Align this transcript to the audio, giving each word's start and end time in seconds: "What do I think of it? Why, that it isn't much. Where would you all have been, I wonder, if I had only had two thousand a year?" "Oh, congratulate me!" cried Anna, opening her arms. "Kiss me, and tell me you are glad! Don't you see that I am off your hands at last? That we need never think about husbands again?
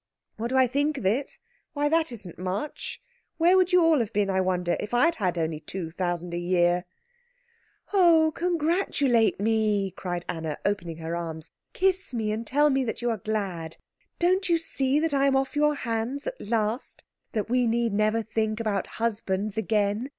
"What 0.37 0.47
do 0.47 0.57
I 0.57 0.65
think 0.65 0.97
of 0.97 1.05
it? 1.05 1.37
Why, 1.73 1.87
that 1.87 2.07
it 2.07 2.11
isn't 2.11 2.39
much. 2.39 2.99
Where 3.37 3.55
would 3.55 3.71
you 3.71 3.83
all 3.83 3.99
have 3.99 4.11
been, 4.11 4.31
I 4.31 4.41
wonder, 4.41 4.75
if 4.79 4.95
I 4.95 5.11
had 5.15 5.37
only 5.37 5.57
had 5.57 5.67
two 5.67 5.91
thousand 5.91 6.33
a 6.33 6.39
year?" 6.39 6.85
"Oh, 7.93 8.31
congratulate 8.33 9.39
me!" 9.39 9.91
cried 9.91 10.25
Anna, 10.27 10.57
opening 10.65 10.97
her 10.97 11.15
arms. 11.15 11.51
"Kiss 11.73 12.15
me, 12.15 12.31
and 12.31 12.47
tell 12.47 12.71
me 12.71 12.87
you 12.97 13.11
are 13.11 13.17
glad! 13.19 13.77
Don't 14.17 14.49
you 14.49 14.57
see 14.57 14.99
that 14.99 15.13
I 15.13 15.27
am 15.27 15.35
off 15.35 15.55
your 15.55 15.75
hands 15.75 16.25
at 16.25 16.41
last? 16.41 17.03
That 17.33 17.47
we 17.51 17.67
need 17.67 17.93
never 17.93 18.23
think 18.23 18.59
about 18.59 18.87
husbands 18.97 19.55
again? 19.55 20.09